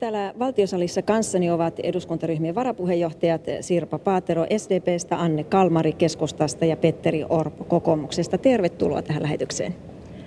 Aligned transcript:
Täällä 0.00 0.34
valtiosalissa 0.38 1.02
kanssani 1.02 1.50
ovat 1.50 1.78
eduskuntaryhmien 1.78 2.54
varapuheenjohtajat 2.54 3.42
Sirpa 3.60 3.98
Paatero 3.98 4.46
SDPstä, 4.56 5.20
Anne 5.20 5.44
Kalmari 5.44 5.92
Keskustasta 5.92 6.64
ja 6.64 6.76
Petteri 6.76 7.24
Orpo 7.28 7.64
kokoomuksesta. 7.64 8.38
Tervetuloa 8.38 9.02
tähän 9.02 9.22
lähetykseen. 9.22 9.74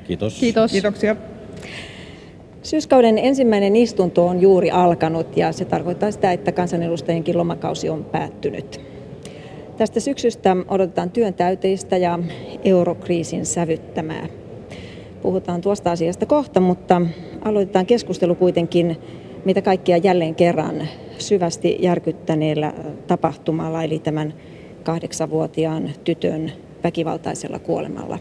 Kiitos. 0.07 0.39
Kiitos. 0.39 0.71
Kiitoksia. 0.71 1.15
Syyskauden 2.63 3.18
ensimmäinen 3.18 3.76
istunto 3.76 4.28
on 4.28 4.42
juuri 4.42 4.71
alkanut 4.71 5.38
ja 5.38 5.52
se 5.52 5.65
tarkoittaa 5.65 6.12
sitä, 6.12 6.31
että 6.31 6.51
kansanedustajienkin 6.51 7.38
lomakausi 7.38 7.90
on 7.90 8.06
päättynyt. 8.06 8.81
Tästä 9.78 9.99
syksystä 9.99 10.56
odotetaan 10.67 11.10
työn 11.10 11.33
täyteistä 11.33 11.97
ja 11.97 12.19
eurokriisin 12.63 13.46
sävyttämää. 13.46 14.28
Puhutaan 15.22 15.62
tuosta 15.62 15.92
asiasta 15.92 16.26
kohta, 16.26 16.59
mutta 16.59 17.02
aloitetaan 17.41 17.85
keskustelu 17.85 18.35
kuitenkin 18.35 18.98
mitä 19.45 19.62
kaikkia 19.62 19.98
jälleen 19.98 20.35
kerran 20.35 20.88
syvästi 21.17 21.77
järkyttäneellä 21.79 22.73
tapahtumalla, 23.07 23.83
eli 23.83 23.99
tämän 23.99 24.33
kahdeksanvuotiaan 24.83 25.89
tytön 26.03 26.52
väkivaltaisella 26.83 27.59
kuolemalla. 27.59 28.19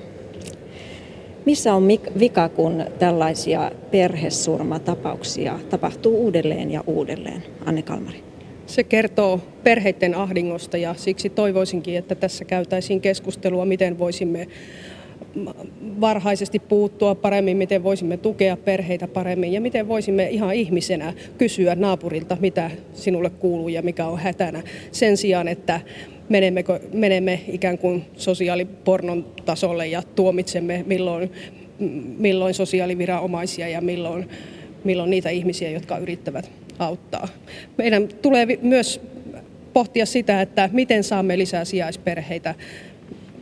Missä 1.46 1.74
on 1.74 1.88
vika, 2.18 2.48
kun 2.48 2.84
tällaisia 2.98 3.70
perhesurmatapauksia 3.90 5.58
tapahtuu 5.70 6.16
uudelleen 6.24 6.70
ja 6.70 6.84
uudelleen? 6.86 7.42
Anne 7.66 7.82
Kalmari. 7.82 8.22
Se 8.66 8.84
kertoo 8.84 9.40
perheiden 9.64 10.14
ahdingosta 10.14 10.76
ja 10.76 10.94
siksi 10.94 11.30
toivoisinkin, 11.30 11.96
että 11.96 12.14
tässä 12.14 12.44
käytäisiin 12.44 13.00
keskustelua, 13.00 13.64
miten 13.64 13.98
voisimme 13.98 14.48
varhaisesti 16.00 16.58
puuttua 16.58 17.14
paremmin, 17.14 17.56
miten 17.56 17.82
voisimme 17.82 18.16
tukea 18.16 18.56
perheitä 18.56 19.08
paremmin 19.08 19.52
ja 19.52 19.60
miten 19.60 19.88
voisimme 19.88 20.28
ihan 20.28 20.54
ihmisenä 20.54 21.12
kysyä 21.38 21.74
naapurilta, 21.74 22.36
mitä 22.40 22.70
sinulle 22.94 23.30
kuuluu 23.30 23.68
ja 23.68 23.82
mikä 23.82 24.06
on 24.06 24.18
hätänä. 24.18 24.62
Sen 24.92 25.16
sijaan, 25.16 25.48
että 25.48 25.80
menemmekö, 26.28 26.80
menemme 26.92 27.40
ikään 27.48 27.78
kuin 27.78 28.04
sosiaalipornon 28.16 29.26
tasolle 29.44 29.86
ja 29.86 30.02
tuomitsemme 30.02 30.84
milloin, 30.86 31.32
milloin 32.18 32.54
sosiaaliviranomaisia 32.54 33.68
ja 33.68 33.80
milloin, 33.80 34.28
milloin 34.84 35.10
niitä 35.10 35.30
ihmisiä, 35.30 35.70
jotka 35.70 35.98
yrittävät 35.98 36.50
auttaa. 36.78 37.28
Meidän 37.78 38.08
tulee 38.22 38.46
myös 38.62 39.00
pohtia 39.72 40.06
sitä, 40.06 40.42
että 40.42 40.70
miten 40.72 41.04
saamme 41.04 41.38
lisää 41.38 41.64
sijaisperheitä 41.64 42.54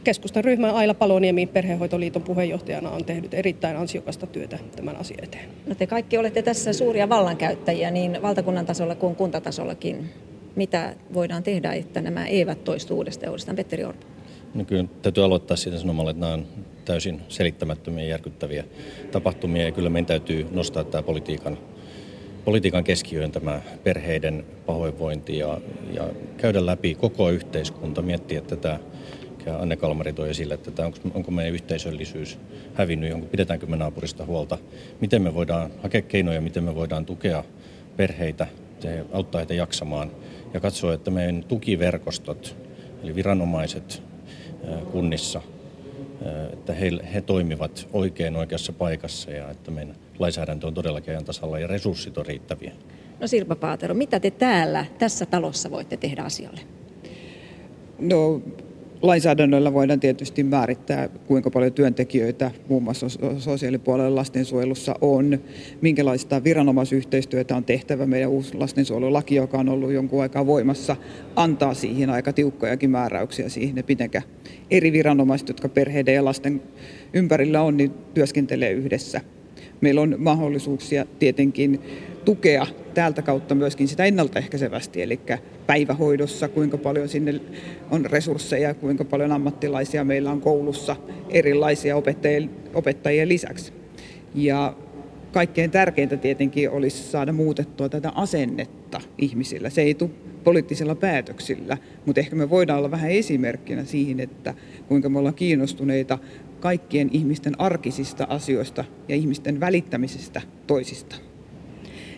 keskustan 0.08 0.44
ryhmä 0.44 0.72
Aila 0.72 0.94
Paloniemi 0.94 1.46
Perhehoitoliiton 1.46 2.22
puheenjohtajana 2.22 2.90
on 2.90 3.04
tehnyt 3.04 3.34
erittäin 3.34 3.76
ansiokasta 3.76 4.26
työtä 4.26 4.58
tämän 4.76 4.96
asian 4.96 5.24
eteen. 5.24 5.48
No 5.66 5.74
te 5.74 5.86
kaikki 5.86 6.18
olette 6.18 6.42
tässä 6.42 6.72
suuria 6.72 7.08
vallankäyttäjiä 7.08 7.90
niin 7.90 8.22
valtakunnan 8.22 8.66
tasolla 8.66 8.94
kuin 8.94 9.16
kuntatasollakin. 9.16 10.10
Mitä 10.56 10.94
voidaan 11.14 11.42
tehdä, 11.42 11.72
että 11.72 12.00
nämä 12.00 12.26
eivät 12.26 12.64
toistu 12.64 12.96
uudestaan 12.96 13.30
uudestaan? 13.30 13.56
Petteri 13.56 13.84
Orpo. 13.84 14.06
No 14.54 14.64
kyllä 14.64 14.84
täytyy 15.02 15.24
aloittaa 15.24 15.56
siitä 15.56 15.78
sanomalla, 15.78 16.10
että 16.10 16.20
nämä 16.20 16.32
on 16.32 16.46
täysin 16.84 17.20
selittämättömiä 17.28 18.04
ja 18.04 18.10
järkyttäviä 18.10 18.64
tapahtumia 19.12 19.64
ja 19.64 19.72
kyllä 19.72 19.90
meidän 19.90 20.06
täytyy 20.06 20.46
nostaa 20.50 20.84
tämä 20.84 21.02
politiikan 21.02 21.58
politiikan 22.44 22.84
keskiöön 22.84 23.32
tämä 23.32 23.60
perheiden 23.84 24.44
pahoinvointi 24.66 25.38
ja, 25.38 25.60
ja 25.92 26.08
käydä 26.36 26.66
läpi 26.66 26.94
koko 26.94 27.30
yhteiskunta, 27.30 28.02
miettiä 28.02 28.40
tätä 28.40 28.78
mikä 29.48 29.62
Anne 29.62 29.76
Kalmari 29.76 30.12
toi 30.12 30.30
esille, 30.30 30.54
että 30.54 30.86
onko, 30.86 30.98
onko 31.14 31.30
meidän 31.30 31.54
yhteisöllisyys 31.54 32.38
hävinnyt, 32.74 33.12
onko, 33.12 33.26
pidetäänkö 33.26 33.66
me 33.66 33.76
naapurista 33.76 34.24
huolta, 34.24 34.58
miten 35.00 35.22
me 35.22 35.34
voidaan 35.34 35.70
hakea 35.82 36.02
keinoja, 36.02 36.40
miten 36.40 36.64
me 36.64 36.74
voidaan 36.74 37.06
tukea 37.06 37.44
perheitä, 37.96 38.46
auttaa 39.12 39.38
heitä 39.38 39.54
jaksamaan 39.54 40.10
ja 40.54 40.60
katsoa, 40.60 40.94
että 40.94 41.10
meidän 41.10 41.44
tukiverkostot, 41.48 42.56
eli 43.02 43.14
viranomaiset 43.14 44.02
kunnissa, 44.92 45.42
että 46.52 46.72
he, 46.72 46.90
he 47.14 47.20
toimivat 47.20 47.88
oikein 47.92 48.36
oikeassa 48.36 48.72
paikassa 48.72 49.30
ja 49.30 49.50
että 49.50 49.70
meidän 49.70 49.96
lainsäädäntö 50.18 50.66
on 50.66 50.74
todellakin 50.74 51.10
ajan 51.10 51.24
tasalla 51.24 51.58
ja 51.58 51.66
resurssit 51.66 52.18
on 52.18 52.26
riittäviä. 52.26 52.72
No 53.20 53.26
Sirpa 53.26 53.56
Paatero, 53.56 53.94
mitä 53.94 54.20
te 54.20 54.30
täällä 54.30 54.86
tässä 54.98 55.26
talossa 55.26 55.70
voitte 55.70 55.96
tehdä 55.96 56.22
asialle? 56.22 56.60
No 57.98 58.40
lainsäädännöllä 59.02 59.72
voidaan 59.72 60.00
tietysti 60.00 60.44
määrittää, 60.44 61.08
kuinka 61.08 61.50
paljon 61.50 61.72
työntekijöitä 61.72 62.50
muun 62.68 62.82
muassa 62.82 63.06
sosiaalipuolella 63.38 64.16
lastensuojelussa 64.16 64.94
on, 65.00 65.38
minkälaista 65.80 66.44
viranomaisyhteistyötä 66.44 67.56
on 67.56 67.64
tehtävä. 67.64 68.06
Meidän 68.06 68.30
uusi 68.30 68.54
lastensuojelulaki, 68.54 69.34
joka 69.34 69.58
on 69.58 69.68
ollut 69.68 69.92
jonkun 69.92 70.22
aikaa 70.22 70.46
voimassa, 70.46 70.96
antaa 71.36 71.74
siihen 71.74 72.10
aika 72.10 72.32
tiukkojakin 72.32 72.90
määräyksiä 72.90 73.48
siihen, 73.48 73.78
että 73.78 74.22
eri 74.70 74.92
viranomaiset, 74.92 75.48
jotka 75.48 75.68
perheiden 75.68 76.14
ja 76.14 76.24
lasten 76.24 76.62
ympärillä 77.12 77.62
on, 77.62 77.76
niin 77.76 77.90
työskentelee 78.14 78.70
yhdessä. 78.70 79.20
Meillä 79.80 80.00
on 80.00 80.14
mahdollisuuksia 80.18 81.06
tietenkin 81.18 81.80
tukea 82.24 82.66
täältä 82.94 83.22
kautta 83.22 83.54
myöskin 83.54 83.88
sitä 83.88 84.04
ennaltaehkäisevästi, 84.04 85.02
eli 85.02 85.20
päivähoidossa, 85.68 86.48
kuinka 86.48 86.78
paljon 86.78 87.08
sinne 87.08 87.40
on 87.90 88.04
resursseja, 88.04 88.74
kuinka 88.74 89.04
paljon 89.04 89.32
ammattilaisia 89.32 90.04
meillä 90.04 90.30
on 90.30 90.40
koulussa 90.40 90.96
erilaisia 91.30 91.96
opettajien, 91.96 92.50
opettajien 92.74 93.28
lisäksi. 93.28 93.72
Ja 94.34 94.76
kaikkein 95.32 95.70
tärkeintä 95.70 96.16
tietenkin 96.16 96.70
olisi 96.70 97.02
saada 97.02 97.32
muutettua 97.32 97.88
tätä 97.88 98.12
asennetta 98.14 99.00
ihmisillä. 99.18 99.70
Se 99.70 99.82
ei 99.82 99.94
tule 99.94 100.10
poliittisilla 100.44 100.94
päätöksillä, 100.94 101.78
mutta 102.06 102.20
ehkä 102.20 102.36
me 102.36 102.50
voidaan 102.50 102.78
olla 102.78 102.90
vähän 102.90 103.10
esimerkkinä 103.10 103.84
siihen, 103.84 104.20
että 104.20 104.54
kuinka 104.88 105.08
me 105.08 105.18
ollaan 105.18 105.34
kiinnostuneita 105.34 106.18
kaikkien 106.60 107.10
ihmisten 107.12 107.60
arkisista 107.60 108.26
asioista 108.28 108.84
ja 109.08 109.14
ihmisten 109.14 109.60
välittämisestä 109.60 110.42
toisista. 110.66 111.16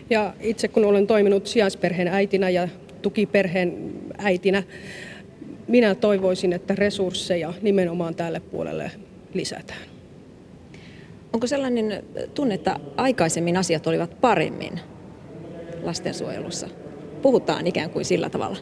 Ja 0.09 0.33
itse 0.39 0.67
kun 0.67 0.85
olen 0.85 1.07
toiminut 1.07 1.47
sijaisperheen 1.47 2.07
äitinä 2.07 2.49
ja 2.49 2.67
tukiperheen 3.01 3.93
äitinä, 4.17 4.63
minä 5.67 5.95
toivoisin, 5.95 6.53
että 6.53 6.75
resursseja 6.75 7.53
nimenomaan 7.61 8.15
tälle 8.15 8.39
puolelle 8.39 8.91
lisätään. 9.33 9.81
Onko 11.33 11.47
sellainen 11.47 12.03
tunne, 12.33 12.55
että 12.55 12.79
aikaisemmin 12.97 13.57
asiat 13.57 13.87
olivat 13.87 14.21
paremmin 14.21 14.79
lastensuojelussa? 15.83 16.67
Puhutaan 17.21 17.67
ikään 17.67 17.89
kuin 17.89 18.05
sillä 18.05 18.29
tavalla. 18.29 18.57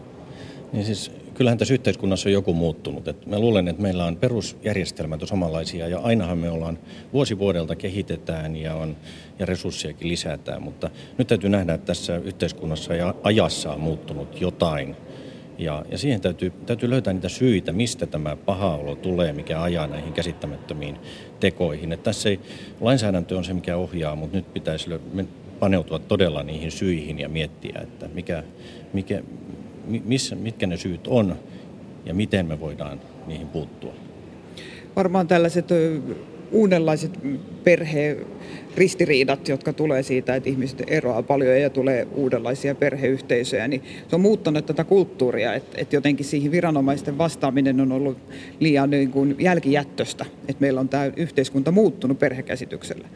Niin 0.74 0.86
siis 0.86 1.12
kyllähän 1.40 1.58
tässä 1.58 1.74
yhteiskunnassa 1.74 2.30
on 2.30 2.34
joku 2.34 2.54
muuttunut. 2.54 3.08
Et 3.08 3.26
mä 3.26 3.40
luulen, 3.40 3.68
että 3.68 3.82
meillä 3.82 4.06
on 4.06 4.16
perusjärjestelmät 4.18 5.22
on 5.22 5.28
samanlaisia 5.28 5.88
ja 5.88 6.00
ainahan 6.00 6.38
me 6.38 6.50
ollaan 6.50 6.80
vuosi 7.14 7.40
vuodelta 7.40 7.76
kehitetään 7.76 8.56
ja, 8.56 8.76
on, 8.76 8.98
ja 9.40 9.46
resurssiakin 9.46 10.08
lisätään. 10.08 10.64
Mutta 10.64 10.90
nyt 11.18 11.28
täytyy 11.28 11.50
nähdä, 11.50 11.74
että 11.74 11.86
tässä 11.86 12.18
yhteiskunnassa 12.18 12.96
ja 12.96 13.16
ajassa 13.24 13.72
on 13.72 13.80
muuttunut 13.80 14.42
jotain. 14.42 14.96
Ja, 15.58 15.86
ja 15.92 15.98
siihen 15.98 16.22
täytyy, 16.22 16.54
täytyy 16.66 16.90
löytää 16.90 17.14
niitä 17.14 17.30
syitä, 17.30 17.72
mistä 17.72 18.06
tämä 18.06 18.36
paha 18.36 18.76
olo 18.76 18.96
tulee, 18.96 19.34
mikä 19.34 19.62
ajaa 19.62 19.88
näihin 19.88 20.14
käsittämättömiin 20.14 20.98
tekoihin. 21.40 21.92
Et 21.92 22.04
tässä 22.04 22.30
ei, 22.30 22.40
lainsäädäntö 22.82 23.38
on 23.38 23.44
se, 23.44 23.54
mikä 23.54 23.78
ohjaa, 23.78 24.16
mutta 24.16 24.38
nyt 24.38 24.54
pitäisi 24.54 24.90
paneutua 25.60 26.00
todella 26.00 26.44
niihin 26.44 26.72
syihin 26.72 27.20
ja 27.20 27.30
miettiä, 27.30 27.80
että 27.84 28.08
mikä, 28.14 28.44
mikä, 28.94 29.24
missä, 30.06 30.36
mitkä 30.36 30.68
ne 30.68 30.78
syyt 30.78 31.08
on 31.08 31.36
ja 32.06 32.14
miten 32.14 32.46
me 32.46 32.60
voidaan 32.60 33.00
niihin 33.28 33.48
puuttua? 33.48 33.94
Varmaan 34.96 35.28
tällaiset 35.28 35.66
uudenlaiset 36.52 37.20
perheristiriidat, 37.64 39.48
jotka 39.48 39.74
tulee 39.74 40.04
siitä, 40.04 40.36
että 40.36 40.50
ihmiset 40.50 40.84
eroaa 40.88 41.24
paljon 41.24 41.62
ja 41.62 41.70
tulee 41.70 42.08
uudenlaisia 42.16 42.76
perheyhteisöjä, 42.76 43.68
niin 43.68 43.84
se 44.08 44.16
on 44.16 44.22
muuttanut 44.22 44.66
tätä 44.66 44.84
kulttuuria, 44.84 45.54
että, 45.54 45.78
että 45.82 45.96
jotenkin 45.96 46.26
siihen 46.26 46.52
viranomaisten 46.52 47.18
vastaaminen 47.18 47.82
on 47.82 47.92
ollut 47.92 48.18
liian 48.60 48.90
niin 48.90 49.12
kuin 49.12 49.36
jälkijättöstä, 49.40 50.26
että 50.48 50.62
meillä 50.62 50.80
on 50.80 50.90
tämä 50.90 51.12
yhteiskunta 51.16 51.72
muuttunut 51.72 52.20
perhekäsityksellä. 52.20 53.08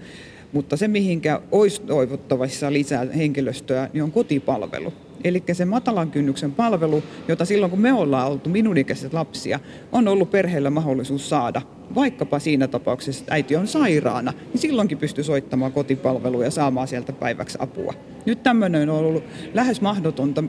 Mutta 0.51 0.77
se, 0.77 0.87
mihinkä 0.87 1.41
olisi 1.51 1.81
toivottavissa 1.81 2.73
lisää 2.73 3.07
henkilöstöä, 3.17 3.89
niin 3.93 4.03
on 4.03 4.11
kotipalvelu. 4.11 4.93
Eli 5.23 5.43
se 5.53 5.65
matalan 5.65 6.11
kynnyksen 6.11 6.51
palvelu, 6.51 7.03
jota 7.27 7.45
silloin 7.45 7.69
kun 7.69 7.81
me 7.81 7.93
ollaan 7.93 8.31
oltu 8.31 8.49
minunikäiset 8.49 9.13
lapsia, 9.13 9.59
on 9.91 10.07
ollut 10.07 10.31
perheellä 10.31 10.69
mahdollisuus 10.69 11.29
saada. 11.29 11.61
Vaikkapa 11.95 12.39
siinä 12.39 12.67
tapauksessa, 12.67 13.21
että 13.21 13.33
äiti 13.33 13.55
on 13.55 13.67
sairaana, 13.67 14.33
niin 14.53 14.59
silloinkin 14.61 14.97
pystyy 14.97 15.23
soittamaan 15.23 15.71
kotipalvelua 15.71 16.43
ja 16.43 16.51
saamaan 16.51 16.87
sieltä 16.87 17.13
päiväksi 17.13 17.57
apua. 17.61 17.93
Nyt 18.25 18.43
tämmöinen 18.43 18.89
on 18.89 18.99
ollut 18.99 19.23
lähes 19.53 19.81
mahdotonta 19.81 20.43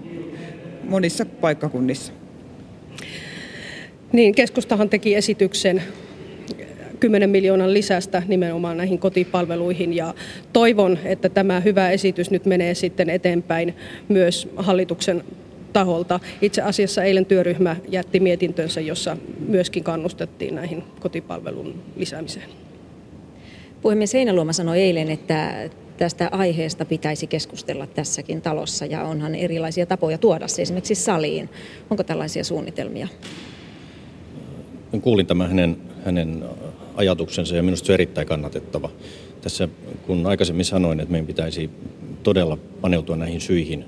monissa 0.89 1.27
paikkakunnissa. 1.27 2.13
Niin, 4.13 4.35
keskustahan 4.35 4.89
teki 4.89 5.15
esityksen 5.15 5.83
10 7.01 7.31
miljoonan 7.31 7.75
lisästä 7.75 8.23
nimenomaan 8.29 8.77
näihin 8.77 8.99
kotipalveluihin 8.99 9.93
ja 9.93 10.15
toivon, 10.53 10.99
että 11.05 11.29
tämä 11.29 11.61
hyvä 11.61 11.91
esitys 11.91 12.31
nyt 12.31 12.47
menee 12.47 12.75
sitten 12.75 13.11
eteenpäin 13.11 13.75
myös 14.09 14.49
hallituksen 14.57 15.25
taholta. 15.73 16.21
Itse 16.43 16.63
asiassa 16.63 17.05
eilen 17.05 17.27
työryhmä 17.27 17.77
jätti 17.89 18.21
mietintönsä, 18.21 18.81
jossa 18.81 19.17
myöskin 19.49 19.85
kannustettiin 19.85 20.55
näihin 20.55 20.83
kotipalvelun 21.01 21.83
lisäämiseen. 21.97 22.49
Puhemies 23.83 24.15
Heinäluoma 24.15 24.53
sanoi 24.53 24.81
eilen, 24.81 25.11
että 25.11 25.71
tästä 25.97 26.29
aiheesta 26.33 26.85
pitäisi 26.85 27.27
keskustella 27.27 27.87
tässäkin 27.87 28.43
talossa 28.43 28.87
ja 28.87 29.05
onhan 29.05 29.35
erilaisia 29.35 29.87
tapoja 29.87 30.19
tuoda 30.19 30.49
se 30.49 30.63
esimerkiksi 30.63 30.95
saliin. 30.95 31.49
Onko 31.91 32.03
tällaisia 32.03 32.45
suunnitelmia? 32.45 33.09
Kuulin 35.03 35.27
tämän 35.27 35.49
hänen, 35.49 35.77
hänen 36.05 36.45
ajatuksensa 36.97 37.57
ja 37.57 37.63
minusta 37.63 37.87
se 37.87 37.93
on 37.93 37.95
erittäin 37.95 38.27
kannatettava. 38.27 38.91
Tässä 39.41 39.69
kun 40.07 40.27
aikaisemmin 40.27 40.65
sanoin, 40.65 41.01
että 41.01 41.13
meidän 41.13 41.27
pitäisi 41.27 41.71
todella 42.23 42.59
paneutua 42.81 43.17
näihin 43.17 43.41
syihin, 43.41 43.85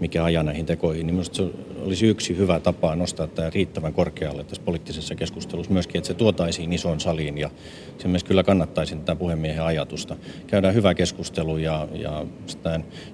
mikä 0.00 0.24
ajaa 0.24 0.42
näihin 0.42 0.66
tekoihin, 0.66 1.06
niin 1.06 1.14
minusta 1.14 1.36
se 1.36 1.48
olisi 1.84 2.06
yksi 2.06 2.36
hyvä 2.36 2.60
tapa 2.60 2.96
nostaa 2.96 3.26
tämä 3.26 3.50
riittävän 3.50 3.92
korkealle 3.92 4.44
tässä 4.44 4.62
poliittisessa 4.62 5.14
keskustelussa 5.14 5.72
myöskin, 5.72 5.98
että 5.98 6.08
se 6.08 6.14
tuotaisiin 6.14 6.72
isoon 6.72 7.00
saliin 7.00 7.38
ja 7.38 7.50
se 7.98 8.08
myös 8.08 8.24
kyllä 8.24 8.42
kannattaisi 8.42 8.96
tätä 8.96 9.16
puhemiehen 9.16 9.62
ajatusta. 9.62 10.16
Käydään 10.46 10.74
hyvä 10.74 10.94
keskustelu 10.94 11.58
ja, 11.58 11.88
ja 11.92 12.26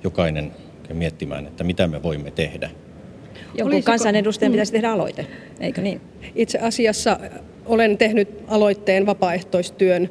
jokainen 0.05 0.52
miettimään, 0.93 1.46
että 1.46 1.64
mitä 1.64 1.88
me 1.88 2.02
voimme 2.02 2.31
tehdä. 2.31 2.70
Jonkun 3.55 3.75
Olisiko... 3.75 3.93
kansanedustajan 3.93 4.52
pitäisi 4.52 4.72
tehdä 4.72 4.93
aloite, 4.93 5.26
eikö 5.61 5.81
niin? 5.81 6.00
Itse 6.34 6.58
asiassa 6.58 7.20
olen 7.66 7.98
tehnyt 7.98 8.28
aloitteen 8.48 9.06
vapaaehtoistyön 9.06 10.10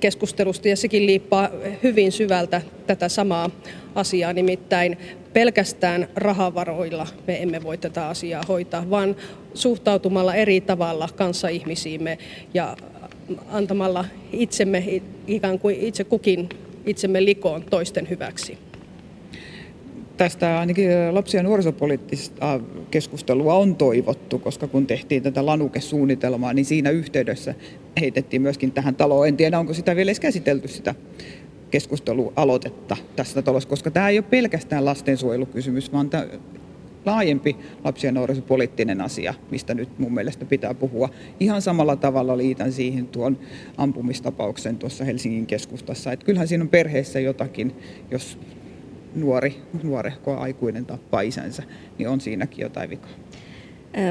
keskustelusta 0.00 0.68
ja 0.68 0.76
sekin 0.76 1.06
liippaa 1.06 1.50
hyvin 1.82 2.12
syvältä 2.12 2.62
tätä 2.86 3.08
samaa 3.08 3.50
asiaa, 3.94 4.32
nimittäin 4.32 4.98
pelkästään 5.32 6.08
rahavaroilla 6.14 7.06
me 7.26 7.42
emme 7.42 7.62
voi 7.62 7.78
tätä 7.78 8.08
asiaa 8.08 8.42
hoitaa, 8.48 8.90
vaan 8.90 9.16
suhtautumalla 9.54 10.34
eri 10.34 10.60
tavalla 10.60 11.08
kanssaihmisiimme 11.16 12.18
ja 12.54 12.76
antamalla 13.48 14.04
itsemme 14.32 15.02
ikään 15.26 15.58
kuin 15.58 15.76
itse 15.76 16.04
kukin 16.04 16.48
itsemme 16.86 17.24
likoon 17.24 17.62
toisten 17.62 18.10
hyväksi. 18.10 18.58
Tästä 20.16 20.58
ainakin 20.60 20.90
lapsi- 21.10 21.36
ja 21.36 21.42
nuorisopoliittista 21.42 22.60
keskustelua 22.90 23.54
on 23.54 23.76
toivottu, 23.76 24.38
koska 24.38 24.66
kun 24.66 24.86
tehtiin 24.86 25.22
tätä 25.22 25.46
lanukesuunnitelmaa, 25.46 26.52
niin 26.52 26.64
siinä 26.64 26.90
yhteydessä 26.90 27.54
heitettiin 28.00 28.42
myöskin 28.42 28.72
tähän 28.72 28.94
taloon. 28.94 29.28
En 29.28 29.36
tiedä, 29.36 29.58
onko 29.58 29.74
sitä 29.74 29.96
vielä 29.96 30.08
edes 30.08 30.20
käsitelty 30.20 30.68
sitä 30.68 30.94
keskustelualoitetta 31.70 32.96
tässä 33.16 33.42
talossa, 33.42 33.68
koska 33.68 33.90
tämä 33.90 34.08
ei 34.08 34.18
ole 34.18 34.24
pelkästään 34.30 34.84
lastensuojelukysymys, 34.84 35.92
vaan 35.92 36.10
tämä 36.10 36.26
laajempi 37.06 37.56
lapsi- 37.84 38.06
ja 38.06 38.12
nuorisopoliittinen 38.12 39.00
asia, 39.00 39.34
mistä 39.50 39.74
nyt 39.74 39.98
mun 39.98 40.14
mielestä 40.14 40.44
pitää 40.44 40.74
puhua. 40.74 41.08
Ihan 41.40 41.62
samalla 41.62 41.96
tavalla 41.96 42.36
liitän 42.36 42.72
siihen 42.72 43.06
tuon 43.06 43.38
ampumistapauksen 43.76 44.78
tuossa 44.78 45.04
Helsingin 45.04 45.46
keskustassa. 45.46 46.12
Että 46.12 46.26
kyllähän 46.26 46.48
siinä 46.48 46.64
on 46.64 46.68
perheessä 46.68 47.20
jotakin, 47.20 47.74
jos 48.10 48.38
nuori, 49.16 49.62
nuorehko 49.82 50.36
aikuinen 50.36 50.86
tappaa 50.86 51.20
isänsä, 51.20 51.62
niin 51.98 52.08
on 52.08 52.20
siinäkin 52.20 52.62
jotain 52.62 52.90
vikaa. 52.90 53.10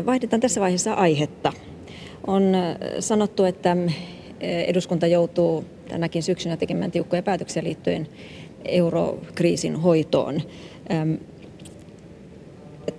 Vaihdetaan 0.05 0.39
tässä 0.39 0.61
vaiheessa 0.61 0.93
aihetta. 0.93 1.53
On 2.27 2.43
sanottu, 2.99 3.43
että 3.43 3.77
eduskunta 4.41 5.07
joutuu 5.07 5.65
tänäkin 5.87 6.23
syksynä 6.23 6.57
tekemään 6.57 6.91
tiukkoja 6.91 7.23
päätöksiä 7.23 7.63
liittyen 7.63 8.07
eurokriisin 8.65 9.75
hoitoon. 9.75 10.41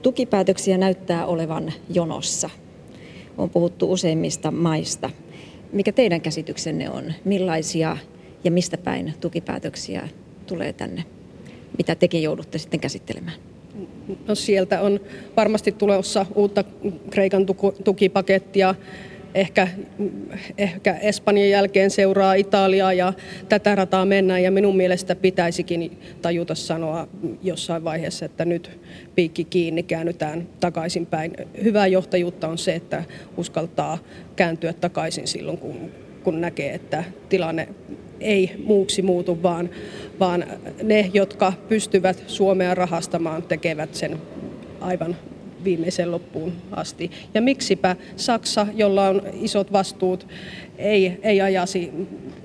Tukipäätöksiä 0.02 0.78
näyttää 0.78 1.26
olevan 1.26 1.72
jonossa. 1.90 2.50
On 3.38 3.50
puhuttu 3.50 3.92
useimmista 3.92 4.50
maista. 4.50 5.10
Mikä 5.72 5.92
teidän 5.92 6.20
käsityksenne 6.20 6.90
on? 6.90 7.12
Millaisia 7.24 7.96
ja 8.44 8.50
mistä 8.50 8.78
päin 8.78 9.14
tukipäätöksiä 9.20 10.08
tulee 10.46 10.72
tänne? 10.72 11.04
Mitä 11.78 11.94
tekin 11.94 12.22
joudutte 12.22 12.58
sitten 12.58 12.80
käsittelemään? 12.80 13.36
No 14.28 14.34
sieltä 14.34 14.80
on 14.80 15.00
varmasti 15.36 15.72
tulossa 15.72 16.26
uutta 16.34 16.64
Kreikan 17.10 17.46
tukipakettia 17.84 18.74
ehkä, 19.36 19.68
ehkä 20.58 20.94
Espanjan 20.94 21.48
jälkeen 21.48 21.90
seuraa 21.90 22.34
Italiaa 22.34 22.92
ja 22.92 23.12
tätä 23.48 23.74
rataa 23.74 24.04
mennään 24.04 24.42
ja 24.42 24.50
minun 24.50 24.76
mielestä 24.76 25.14
pitäisikin 25.14 25.98
tajuta 26.22 26.54
sanoa 26.54 27.08
jossain 27.42 27.84
vaiheessa, 27.84 28.24
että 28.24 28.44
nyt 28.44 28.80
piikki 29.14 29.44
kiinni, 29.44 29.82
käännytään 29.82 30.48
takaisinpäin. 30.60 31.32
Hyvää 31.64 31.86
johtajuutta 31.86 32.48
on 32.48 32.58
se, 32.58 32.74
että 32.74 33.04
uskaltaa 33.36 33.98
kääntyä 34.36 34.72
takaisin 34.72 35.26
silloin, 35.26 35.58
kun, 35.58 35.90
kun 36.24 36.40
näkee, 36.40 36.74
että 36.74 37.04
tilanne 37.28 37.68
ei 38.20 38.52
muuksi 38.64 39.02
muutu, 39.02 39.42
vaan, 39.42 39.70
vaan 40.20 40.44
ne, 40.82 41.10
jotka 41.14 41.52
pystyvät 41.68 42.24
Suomea 42.26 42.74
rahastamaan, 42.74 43.42
tekevät 43.42 43.94
sen 43.94 44.18
aivan 44.80 45.16
viimeisen 45.64 46.10
loppuun 46.10 46.52
asti. 46.70 47.10
Ja 47.34 47.42
miksipä 47.42 47.96
Saksa, 48.16 48.66
jolla 48.74 49.08
on 49.08 49.22
isot 49.32 49.72
vastuut, 49.72 50.26
ei, 50.78 51.18
ei 51.22 51.40
ajasi 51.40 51.92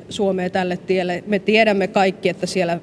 Suomea 0.09 0.49
tälle 0.49 0.77
tielle. 0.77 1.23
Me 1.27 1.39
tiedämme 1.39 1.87
kaikki, 1.87 2.29
että 2.29 2.45
siellä 2.45 2.79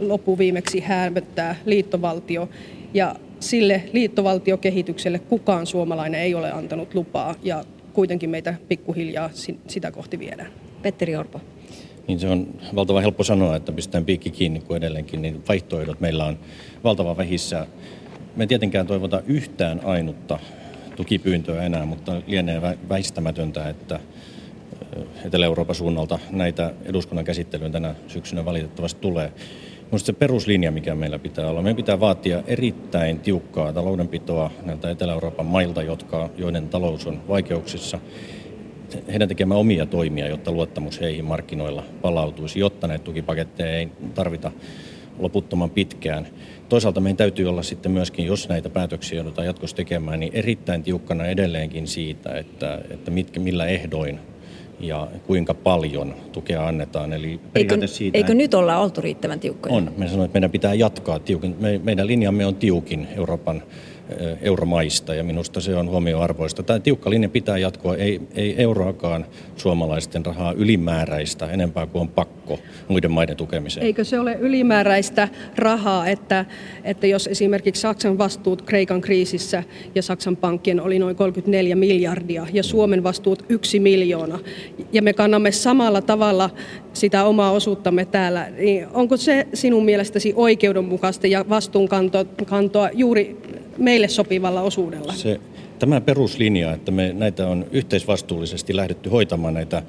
loppuviimeksi 0.00 0.80
häämöttää 0.80 1.56
liittovaltio 1.66 2.48
ja 2.94 3.14
sille 3.40 3.82
liittovaltiokehitykselle 3.92 5.18
kukaan 5.18 5.66
suomalainen 5.66 6.20
ei 6.20 6.34
ole 6.34 6.52
antanut 6.52 6.94
lupaa 6.94 7.34
ja 7.42 7.64
kuitenkin 7.92 8.30
meitä 8.30 8.54
pikkuhiljaa 8.68 9.30
sitä 9.68 9.90
kohti 9.90 10.18
viedään. 10.18 10.52
Petteri 10.82 11.16
Orpo. 11.16 11.40
Niin 12.08 12.20
se 12.20 12.28
on 12.28 12.46
valtavan 12.74 13.02
helppo 13.02 13.24
sanoa, 13.24 13.56
että 13.56 13.72
pistetään 13.72 14.04
piikki 14.04 14.30
kiinni 14.30 14.60
kuin 14.60 14.76
edelleenkin, 14.76 15.22
niin 15.22 15.42
vaihtoehdot 15.48 16.00
meillä 16.00 16.24
on 16.24 16.38
valtavan 16.84 17.16
vähissä. 17.16 17.66
Me 18.36 18.46
tietenkään 18.46 18.86
toivota 18.86 19.22
yhtään 19.26 19.80
ainutta 19.84 20.38
tukipyyntöä 20.96 21.62
enää, 21.62 21.86
mutta 21.86 22.22
lienee 22.26 22.62
väistämätöntä, 22.88 23.68
että 23.68 24.00
Etelä-Euroopan 25.24 25.74
suunnalta 25.74 26.18
näitä 26.30 26.74
eduskunnan 26.84 27.24
käsittelyyn 27.24 27.72
tänä 27.72 27.94
syksynä 28.08 28.44
valitettavasti 28.44 29.00
tulee. 29.00 29.32
Minusta 29.84 30.06
se 30.06 30.12
peruslinja, 30.12 30.70
mikä 30.70 30.94
meillä 30.94 31.18
pitää 31.18 31.48
olla, 31.48 31.62
meidän 31.62 31.76
pitää 31.76 32.00
vaatia 32.00 32.42
erittäin 32.46 33.20
tiukkaa 33.20 33.72
taloudenpitoa 33.72 34.50
näiltä 34.62 34.90
Etelä-Euroopan 34.90 35.46
mailta, 35.46 35.82
jotka, 35.82 36.30
joiden 36.36 36.68
talous 36.68 37.06
on 37.06 37.22
vaikeuksissa. 37.28 37.98
Heidän 39.12 39.28
tekemään 39.28 39.60
omia 39.60 39.86
toimia, 39.86 40.28
jotta 40.28 40.52
luottamus 40.52 41.00
heihin 41.00 41.24
markkinoilla 41.24 41.84
palautuisi, 42.02 42.60
jotta 42.60 42.86
näitä 42.86 43.04
tukipaketteja 43.04 43.78
ei 43.78 43.88
tarvita 44.14 44.52
loputtoman 45.18 45.70
pitkään. 45.70 46.26
Toisaalta 46.68 47.00
meidän 47.00 47.16
täytyy 47.16 47.46
olla 47.46 47.62
sitten 47.62 47.92
myöskin, 47.92 48.26
jos 48.26 48.48
näitä 48.48 48.70
päätöksiä 48.70 49.16
joudutaan 49.16 49.46
jatkossa 49.46 49.76
tekemään, 49.76 50.20
niin 50.20 50.32
erittäin 50.34 50.82
tiukkana 50.82 51.26
edelleenkin 51.26 51.86
siitä, 51.86 52.34
että, 52.34 52.80
että 52.90 53.10
mitkä, 53.10 53.40
millä 53.40 53.66
ehdoin 53.66 54.18
ja 54.80 55.08
kuinka 55.26 55.54
paljon 55.54 56.14
tukea 56.32 56.66
annetaan. 56.66 57.12
Eli 57.12 57.40
eikö, 57.54 57.86
siitä, 57.86 58.18
eikö 58.18 58.34
nyt 58.34 58.54
olla 58.54 58.78
oltu 58.78 59.00
riittävän 59.00 59.40
tiukkoja? 59.40 59.74
On. 59.74 59.92
Me 59.96 60.08
sanoin, 60.08 60.24
että 60.24 60.36
meidän 60.36 60.50
pitää 60.50 60.74
jatkaa 60.74 61.18
tiukin. 61.18 61.56
Me, 61.60 61.80
meidän 61.84 62.06
linjamme 62.06 62.46
on 62.46 62.54
tiukin 62.54 63.08
Euroopan 63.16 63.62
euromaista 64.40 65.14
ja 65.14 65.24
minusta 65.24 65.60
se 65.60 65.76
on 65.76 65.88
huomioarvoista. 65.88 66.62
Tämä 66.62 66.78
tiukka 66.78 67.10
linja 67.10 67.28
pitää 67.28 67.58
jatkoa, 67.58 67.96
ei, 67.96 68.20
ei 68.34 68.54
euroakaan 68.62 69.26
suomalaisten 69.56 70.26
rahaa 70.26 70.52
ylimääräistä 70.52 71.46
enempää 71.46 71.86
kuin 71.86 72.00
on 72.00 72.08
pakko 72.08 72.58
muiden 72.88 73.10
maiden 73.10 73.36
tukemiseen. 73.36 73.86
Eikö 73.86 74.04
se 74.04 74.20
ole 74.20 74.36
ylimääräistä 74.40 75.28
rahaa, 75.56 76.08
että, 76.08 76.44
että 76.84 77.06
jos 77.06 77.26
esimerkiksi 77.26 77.80
Saksan 77.80 78.18
vastuut 78.18 78.62
Kreikan 78.62 79.00
kriisissä 79.00 79.62
ja 79.94 80.02
Saksan 80.02 80.36
pankkien 80.36 80.80
oli 80.80 80.98
noin 80.98 81.16
34 81.16 81.76
miljardia 81.76 82.46
ja 82.52 82.62
Suomen 82.62 83.02
vastuut 83.02 83.44
yksi 83.48 83.80
miljoona 83.80 84.38
ja 84.92 85.02
me 85.02 85.12
kannamme 85.12 85.52
samalla 85.52 86.02
tavalla 86.02 86.50
sitä 86.92 87.24
omaa 87.24 87.50
osuuttamme 87.50 88.04
täällä, 88.04 88.50
niin 88.58 88.86
onko 88.92 89.16
se 89.16 89.46
sinun 89.54 89.84
mielestäsi 89.84 90.32
oikeudenmukaista 90.36 91.26
ja 91.26 91.44
vastuunkantoa 91.48 92.90
juuri 92.92 93.36
meille 93.78 94.08
sopivalla 94.08 94.62
osuudella? 94.62 95.12
Se, 95.12 95.40
tämä 95.78 96.00
peruslinja, 96.00 96.72
että 96.72 96.90
me 96.90 97.12
näitä 97.12 97.48
on 97.48 97.66
yhteisvastuullisesti 97.72 98.76
lähdetty 98.76 99.10
hoitamaan 99.10 99.54
näitä, 99.54 99.82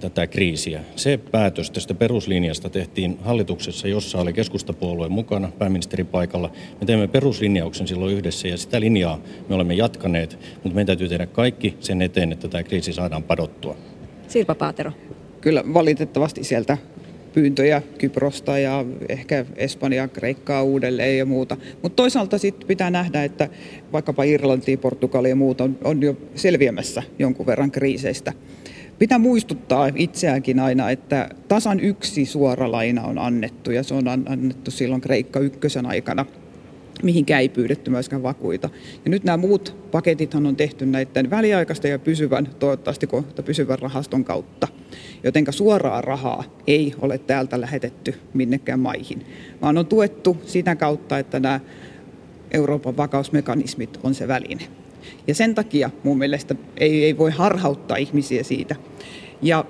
tätä 0.00 0.26
kriisiä. 0.26 0.80
Se 0.96 1.16
päätös 1.30 1.70
tästä 1.70 1.94
peruslinjasta 1.94 2.70
tehtiin 2.70 3.18
hallituksessa, 3.22 3.88
jossa 3.88 4.20
oli 4.20 4.32
keskustapuolue 4.32 5.08
mukana 5.08 5.52
pääministerin 5.58 6.06
paikalla. 6.06 6.50
Me 6.80 6.86
teemme 6.86 7.08
peruslinjauksen 7.08 7.88
silloin 7.88 8.14
yhdessä 8.14 8.48
ja 8.48 8.56
sitä 8.56 8.80
linjaa 8.80 9.18
me 9.48 9.54
olemme 9.54 9.74
jatkaneet, 9.74 10.38
mutta 10.54 10.74
meidän 10.74 10.86
täytyy 10.86 11.08
tehdä 11.08 11.26
kaikki 11.26 11.76
sen 11.80 12.02
eteen, 12.02 12.32
että 12.32 12.48
tämä 12.48 12.62
kriisi 12.62 12.92
saadaan 12.92 13.22
padottua. 13.22 13.76
Sirpa 14.28 14.54
Paatero. 14.54 14.92
kyllä 15.40 15.64
valitettavasti 15.74 16.44
sieltä 16.44 16.78
pyyntöjä 17.32 17.82
Kyprosta 17.98 18.58
ja 18.58 18.84
ehkä 19.08 19.44
Espanjaa, 19.56 20.08
Kreikkaa 20.08 20.62
uudelleen 20.62 21.18
ja 21.18 21.26
muuta. 21.26 21.56
Mutta 21.82 21.96
toisaalta 21.96 22.38
sitten 22.38 22.68
pitää 22.68 22.90
nähdä, 22.90 23.24
että 23.24 23.48
vaikkapa 23.92 24.24
Irlanti, 24.24 24.76
Portugali 24.76 25.28
ja 25.28 25.36
muut 25.36 25.60
on, 25.60 25.78
on 25.84 26.02
jo 26.02 26.16
selviämässä 26.34 27.02
jonkun 27.18 27.46
verran 27.46 27.70
kriiseistä. 27.70 28.32
Pitää 28.98 29.18
muistuttaa 29.18 29.90
itseäänkin 29.94 30.60
aina, 30.60 30.90
että 30.90 31.28
tasan 31.48 31.80
yksi 31.80 32.26
suora 32.26 32.72
laina 32.72 33.02
on 33.02 33.18
annettu 33.18 33.70
ja 33.70 33.82
se 33.82 33.94
on 33.94 34.08
annettu 34.08 34.70
silloin 34.70 35.00
Kreikka 35.00 35.40
ykkösen 35.40 35.86
aikana– 35.86 36.26
mihinkä 37.02 37.38
ei 37.38 37.48
pyydetty 37.48 37.90
myöskään 37.90 38.22
vakuita. 38.22 38.70
Ja 39.04 39.10
nyt 39.10 39.24
nämä 39.24 39.36
muut 39.36 39.76
paketithan 39.90 40.46
on 40.46 40.56
tehty 40.56 40.86
näiden 40.86 41.30
väliaikaisten 41.30 41.90
ja 41.90 41.98
pysyvän, 41.98 42.48
toivottavasti 42.58 43.06
kohta 43.06 43.42
pysyvän 43.42 43.78
rahaston 43.78 44.24
kautta. 44.24 44.68
Jotenka 45.24 45.52
suoraa 45.52 46.00
rahaa 46.00 46.44
ei 46.66 46.94
ole 47.00 47.18
täältä 47.18 47.60
lähetetty 47.60 48.14
minnekään 48.34 48.80
maihin, 48.80 49.26
vaan 49.62 49.78
on 49.78 49.86
tuettu 49.86 50.36
sitä 50.46 50.76
kautta, 50.76 51.18
että 51.18 51.40
nämä 51.40 51.60
Euroopan 52.50 52.96
vakausmekanismit 52.96 54.00
on 54.02 54.14
se 54.14 54.28
väline. 54.28 54.64
Ja 55.26 55.34
sen 55.34 55.54
takia 55.54 55.90
mun 56.04 56.18
mielestä 56.18 56.54
ei, 56.76 57.04
ei 57.04 57.18
voi 57.18 57.30
harhauttaa 57.30 57.96
ihmisiä 57.96 58.42
siitä. 58.42 58.76
Ja 59.42 59.64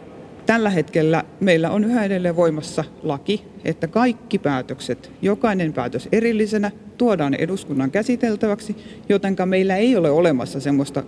Tällä 0.47 0.71
hetkellä 0.71 1.25
meillä 1.41 1.71
on 1.71 1.85
yhä 1.85 2.05
edelleen 2.05 2.37
voimassa 2.37 2.85
laki, 3.03 3.45
että 3.65 3.87
kaikki 3.87 4.39
päätökset, 4.39 5.13
jokainen 5.23 5.73
päätös 5.73 6.09
erillisenä, 6.13 6.71
tuodaan 6.99 7.35
eduskunnan 7.35 7.91
käsiteltäväksi, 7.91 8.77
jotenka 9.09 9.47
meillä 9.47 9.77
ei 9.77 9.97
ole 9.97 10.11
olemassa 10.11 10.61
sellaista 10.61 11.03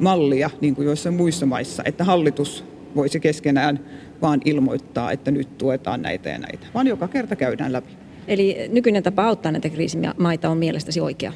mallia, 0.00 0.50
niin 0.60 0.74
kuin 0.74 0.86
joissain 0.86 1.14
muissa 1.14 1.46
maissa, 1.46 1.82
että 1.86 2.04
hallitus 2.04 2.64
voisi 2.96 3.20
keskenään 3.20 3.80
vaan 4.22 4.40
ilmoittaa, 4.44 5.12
että 5.12 5.30
nyt 5.30 5.58
tuetaan 5.58 6.02
näitä 6.02 6.28
ja 6.28 6.38
näitä, 6.38 6.66
vaan 6.74 6.86
joka 6.86 7.08
kerta 7.08 7.36
käydään 7.36 7.72
läpi. 7.72 7.92
Eli 8.28 8.68
nykyinen 8.72 9.02
tapa 9.02 9.24
auttaa 9.24 9.52
näitä 9.52 9.68
kriisimaita 9.68 10.48
on 10.48 10.58
mielestäsi 10.58 11.00
oikea? 11.00 11.32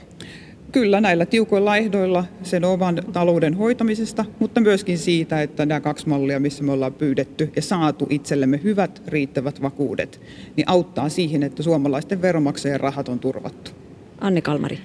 Kyllä 0.73 1.01
näillä 1.01 1.27
tiukoilla 1.27 1.77
ehdoilla 1.77 2.25
sen 2.43 2.65
oman 2.65 3.03
talouden 3.13 3.55
hoitamisesta, 3.55 4.25
mutta 4.39 4.61
myöskin 4.61 4.99
siitä, 4.99 5.43
että 5.43 5.67
nämä 5.67 5.81
kaksi 5.81 6.09
mallia, 6.09 6.41
missä 6.41 6.65
me 6.65 6.73
ollaan 6.73 6.95
pyydetty 6.95 7.53
ja 7.57 7.63
saatu 7.63 8.07
itsellemme 8.11 8.61
hyvät 8.63 9.03
riittävät 9.07 9.63
vakuudet, 9.63 10.21
niin 10.57 10.69
auttaa 10.69 11.09
siihen, 11.09 11.43
että 11.43 11.63
suomalaisten 11.63 12.23
veronmaksajien 12.23 12.81
rahat 12.81 13.09
on 13.09 13.19
turvattu. 13.19 13.86
Anne 14.21 14.41
Kalmari 14.43 14.79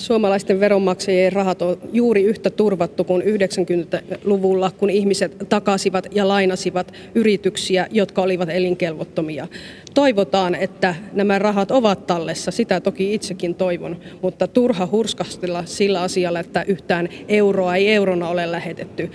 suomalaisten 0.00 0.60
veronmaksajien 0.60 1.32
rahat 1.32 1.62
on 1.62 1.78
juuri 1.92 2.22
yhtä 2.22 2.50
turvattu 2.50 3.04
kuin 3.04 3.22
90-luvulla, 3.22 4.70
kun 4.70 4.90
ihmiset 4.90 5.36
takasivat 5.48 6.06
ja 6.12 6.28
lainasivat 6.28 6.92
yrityksiä, 7.14 7.86
jotka 7.90 8.22
olivat 8.22 8.48
elinkelvottomia. 8.48 9.48
Toivotaan, 9.94 10.54
että 10.54 10.94
nämä 11.12 11.38
rahat 11.38 11.70
ovat 11.70 12.06
tallessa, 12.06 12.50
sitä 12.50 12.80
toki 12.80 13.14
itsekin 13.14 13.54
toivon, 13.54 13.96
mutta 14.22 14.46
turha 14.46 14.88
hurskastella 14.92 15.62
sillä 15.66 16.02
asialla, 16.02 16.40
että 16.40 16.64
yhtään 16.68 17.08
euroa 17.28 17.76
ei 17.76 17.88
eurona 17.88 18.28
ole 18.28 18.52
lähetetty. 18.52 19.10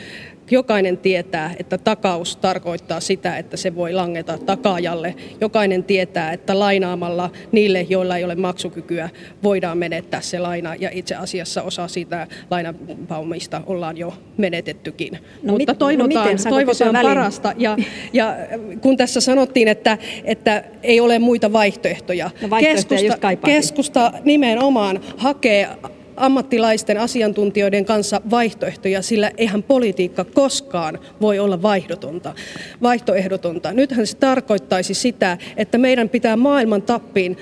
Jokainen 0.52 0.98
tietää, 0.98 1.56
että 1.60 1.78
takaus 1.78 2.36
tarkoittaa 2.36 3.00
sitä, 3.00 3.38
että 3.38 3.58
se 3.58 3.75
voi 3.75 3.94
langeta 3.94 4.38
takaajalle. 4.38 5.16
Jokainen 5.42 5.84
tietää, 5.84 6.34
että 6.34 6.60
lainaamalla 6.60 7.30
niille, 7.52 7.86
joilla 7.90 8.18
ei 8.18 8.24
ole 8.24 8.36
maksukykyä, 8.36 9.10
voidaan 9.44 9.78
menettää 9.78 10.22
se 10.22 10.40
laina. 10.40 10.75
Ja 10.75 10.90
itse 10.94 11.16
asiassa 11.16 11.64
osa 11.64 11.88
siitä 11.88 12.28
lainapaumista 12.52 13.62
ollaan 13.66 13.98
jo 13.98 14.14
menetettykin. 14.38 15.14
No 15.44 15.54
Mutta 15.54 15.72
mit, 15.72 15.80
toivotaan, 15.80 16.25
no 16.25 16.32
miten, 16.32 16.50
toivotaan 16.50 16.96
parasta. 17.02 17.54
Ja, 17.58 17.78
ja 18.14 18.36
kun 18.82 18.98
tässä 18.98 19.22
sanottiin, 19.22 19.68
että, 19.68 19.98
että 20.24 20.64
ei 20.84 21.00
ole 21.00 21.20
muita 21.20 21.54
vaihtoehtoja. 21.54 22.30
No 22.42 22.50
vaihtoehtoja 22.50 23.00
keskusta, 23.00 23.36
keskusta 23.36 24.12
nimenomaan 24.24 25.00
hakee 25.18 25.70
ammattilaisten 26.17 26.98
asiantuntijoiden 26.98 27.86
kanssa 27.86 28.22
vaihtoehtoja, 28.31 29.01
sillä 29.01 29.31
eihän 29.38 29.63
politiikka 29.63 30.25
koskaan 30.25 31.00
voi 31.22 31.39
olla 31.39 31.62
vaihdotonta, 31.62 32.34
vaihtoehdotonta. 32.81 33.72
Nythän 33.72 34.07
se 34.07 34.17
tarkoittaisi 34.17 34.93
sitä, 34.93 35.38
että 35.57 35.77
meidän 35.77 36.10
pitää 36.10 36.36
maailman 36.36 36.81
tappiin 36.81 37.38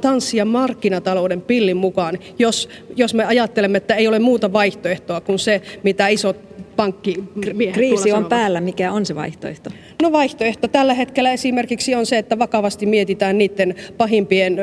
tanssia 0.00 0.44
markkinatalouden 0.44 1.40
pillin 1.42 1.76
mukaan, 1.76 2.18
jos, 2.38 2.68
jos 2.96 3.14
me 3.14 3.24
ajattelemme, 3.24 3.78
että 3.78 3.94
ei 3.94 4.08
ole 4.08 4.18
muuta 4.18 4.52
vaihtoehtoa 4.52 5.20
kuin 5.20 5.38
se, 5.38 5.62
mitä 5.82 6.08
isot 6.08 6.51
pankkimiehet 6.76 7.74
Kriisi 7.74 8.12
on 8.12 8.24
päällä, 8.24 8.60
mikä 8.60 8.92
on 8.92 9.06
se 9.06 9.14
vaihtoehto? 9.14 9.70
No 10.02 10.12
vaihtoehto 10.12 10.68
tällä 10.68 10.94
hetkellä 10.94 11.32
esimerkiksi 11.32 11.94
on 11.94 12.06
se, 12.06 12.18
että 12.18 12.38
vakavasti 12.38 12.86
mietitään 12.86 13.38
niiden 13.38 13.74
pahimpien 13.96 14.58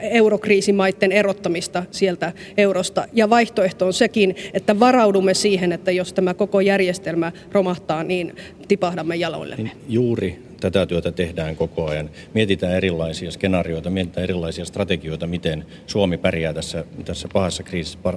eurokriisimaiden 0.00 1.12
erottamista 1.12 1.84
sieltä 1.90 2.32
eurosta. 2.56 3.04
Ja 3.12 3.30
vaihtoehto 3.30 3.86
on 3.86 3.92
sekin, 3.92 4.36
että 4.54 4.80
varaudumme 4.80 5.34
siihen, 5.34 5.72
että 5.72 5.90
jos 5.90 6.12
tämä 6.12 6.34
koko 6.34 6.60
järjestelmä 6.60 7.32
romahtaa, 7.52 8.04
niin 8.04 8.36
tipahdamme 8.68 9.16
jaloillemme. 9.16 9.62
Niin 9.62 9.76
juuri 9.88 10.49
tätä 10.60 10.86
työtä 10.86 11.12
tehdään 11.12 11.56
koko 11.56 11.86
ajan. 11.86 12.10
Mietitään 12.34 12.74
erilaisia 12.74 13.30
skenaarioita, 13.30 13.90
mietitään 13.90 14.24
erilaisia 14.24 14.64
strategioita, 14.64 15.26
miten 15.26 15.64
Suomi 15.86 16.18
pärjää 16.18 16.52
tässä, 16.52 16.84
tässä 17.04 17.28
pahassa 17.32 17.62
kriisissä 17.62 17.98
par, 18.02 18.16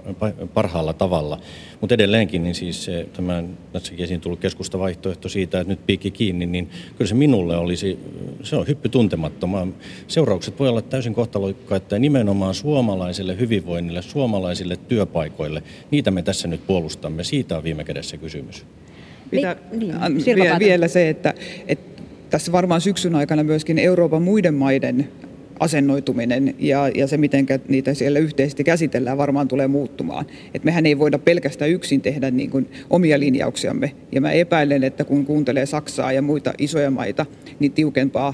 parhaalla 0.54 0.94
tavalla. 0.94 1.40
Mutta 1.82 1.96
edelleenkin 1.96 2.44
niin 2.44 2.56
siis 2.56 2.86
se, 2.86 3.08
tämän, 3.14 3.58
tässäkin 3.72 4.04
esiin 4.04 4.22
tullut 4.22 4.40
keskustavaihtoehto 4.40 5.30
siitä, 5.30 5.60
että 5.60 5.72
nyt 5.74 5.86
piikki 5.86 6.12
kiinni, 6.12 6.46
niin 6.46 6.70
kyllä 6.98 7.10
se 7.10 7.16
minulle 7.16 7.58
olisi, 7.58 8.00
se 8.44 8.56
on 8.56 8.68
hyppy 8.68 8.90
tuntemattomaa. 8.90 9.68
Seuraukset 10.08 10.60
voi 10.60 10.70
olla 10.70 10.82
täysin 10.82 11.14
kohtalokkaita 11.14 12.00
nimenomaan 12.00 12.54
suomalaiselle 12.54 13.40
hyvinvoinnille, 13.40 14.02
suomalaisille 14.02 14.78
työpaikoille. 14.88 15.64
Niitä 15.92 16.12
me 16.12 16.22
tässä 16.22 16.48
nyt 16.48 16.68
puolustamme. 16.68 17.24
Siitä 17.24 17.58
on 17.58 17.64
viime 17.64 17.84
kädessä 17.84 18.18
kysymys. 18.18 18.66
Pitää, 19.32 19.56
niin, 19.72 20.60
vielä 20.60 20.88
se, 20.88 21.10
että, 21.10 21.34
että 21.68 21.93
tässä 22.34 22.52
varmaan 22.52 22.82
syksyn 22.82 23.16
aikana 23.16 23.44
myöskin 23.44 23.80
Euroopan 23.80 24.22
muiden 24.22 24.54
maiden 24.54 25.10
asennoituminen 25.60 26.56
ja, 26.60 26.88
ja 26.96 27.08
se, 27.08 27.18
miten 27.18 27.46
niitä 27.68 27.94
siellä 27.94 28.20
yhteisesti 28.20 28.64
käsitellään, 28.64 29.18
varmaan 29.18 29.48
tulee 29.48 29.68
muuttumaan. 29.68 30.26
Et 30.54 30.64
mehän 30.64 30.86
ei 30.86 31.00
voida 31.00 31.20
pelkästään 31.20 31.72
yksin 31.72 32.02
tehdä 32.02 32.32
niin 32.32 32.50
kuin 32.50 32.72
omia 32.90 33.20
linjauksiamme. 33.20 33.92
Ja 34.12 34.22
mä 34.22 34.32
epäilen, 34.32 34.84
että 34.84 35.04
kun 35.04 35.26
kuuntelee 35.26 35.66
Saksaa 35.66 36.12
ja 36.12 36.22
muita 36.22 36.54
isoja 36.58 36.92
maita, 36.92 37.26
niin 37.60 37.72
tiukempaa 37.72 38.34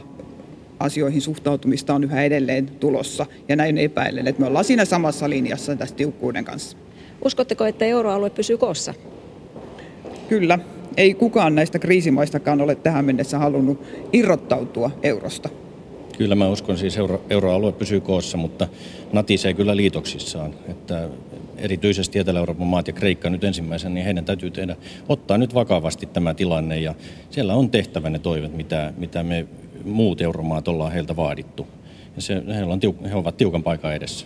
asioihin 0.79 1.21
suhtautumista 1.21 1.93
on 1.93 2.03
yhä 2.03 2.23
edelleen 2.23 2.67
tulossa. 2.67 3.25
Ja 3.49 3.55
näin 3.55 3.77
epäilen, 3.77 4.27
että 4.27 4.41
me 4.41 4.47
ollaan 4.47 4.65
siinä 4.65 4.85
samassa 4.85 5.29
linjassa 5.29 5.75
tästä 5.75 5.97
tiukkuuden 5.97 6.45
kanssa. 6.45 6.77
Uskotteko, 7.25 7.65
että 7.65 7.85
euroalue 7.85 8.29
pysyy 8.29 8.57
koossa? 8.57 8.93
Kyllä 10.29 10.59
ei 10.97 11.13
kukaan 11.13 11.55
näistä 11.55 11.79
kriisimaistakaan 11.79 12.61
ole 12.61 12.75
tähän 12.75 13.05
mennessä 13.05 13.39
halunnut 13.39 13.83
irrottautua 14.13 14.91
eurosta. 15.03 15.49
Kyllä 16.17 16.35
mä 16.35 16.49
uskon 16.49 16.77
siis 16.77 16.97
euro, 16.97 17.21
euroalue 17.29 17.71
pysyy 17.71 18.01
koossa, 18.01 18.37
mutta 18.37 18.67
natisee 19.13 19.53
kyllä 19.53 19.75
liitoksissaan. 19.75 20.53
Että 20.67 21.09
erityisesti 21.57 22.19
Etelä-Euroopan 22.19 22.67
maat 22.67 22.87
ja 22.87 22.93
Kreikka 22.93 23.29
nyt 23.29 23.43
ensimmäisen, 23.43 23.93
niin 23.93 24.05
heidän 24.05 24.25
täytyy 24.25 24.51
tehdä, 24.51 24.75
ottaa 25.09 25.37
nyt 25.37 25.53
vakavasti 25.53 26.05
tämä 26.05 26.33
tilanne 26.33 26.79
ja 26.79 26.95
siellä 27.29 27.53
on 27.53 27.69
tehtävä 27.69 28.09
ne 28.09 28.19
toimet, 28.19 28.57
mitä, 28.57 28.93
mitä 28.97 29.23
me 29.23 29.45
muut 29.83 30.21
euromaat 30.21 30.67
ollaan 30.67 30.91
heiltä 30.91 31.15
vaadittu. 31.15 31.67
Ja 32.15 32.21
se, 32.21 32.43
he, 32.55 32.63
on 32.63 32.79
he 33.09 33.15
ovat 33.15 33.37
tiukan 33.37 33.63
paikan 33.63 33.95
edessä. 33.95 34.25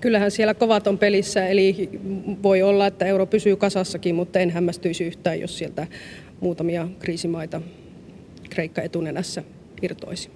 Kyllähän 0.00 0.30
siellä 0.30 0.54
kovat 0.54 0.86
on 0.86 0.98
pelissä, 0.98 1.46
eli 1.46 1.90
voi 2.42 2.62
olla, 2.62 2.86
että 2.86 3.06
euro 3.06 3.26
pysyy 3.26 3.56
kasassakin, 3.56 4.14
mutta 4.14 4.38
en 4.38 4.50
hämmästyisi 4.50 5.04
yhtään, 5.04 5.40
jos 5.40 5.58
sieltä 5.58 5.86
muutamia 6.40 6.88
kriisimaita 6.98 7.62
Kreikka 8.50 8.82
etunenässä 8.82 9.42
irtoisi. 9.82 10.30